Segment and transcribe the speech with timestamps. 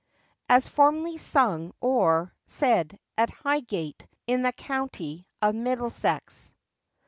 [0.49, 6.55] As formerly sung or said at Highgate, in the county of Middlesex.